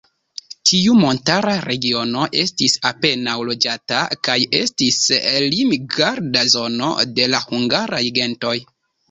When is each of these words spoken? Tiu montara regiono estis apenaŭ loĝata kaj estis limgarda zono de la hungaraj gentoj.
Tiu 0.67 0.93
montara 0.99 1.51
regiono 1.65 2.23
estis 2.43 2.77
apenaŭ 2.91 3.35
loĝata 3.49 3.99
kaj 4.29 4.39
estis 4.61 4.99
limgarda 5.55 6.45
zono 6.57 6.91
de 7.21 7.31
la 7.37 7.45
hungaraj 7.47 8.03
gentoj. 8.19 8.57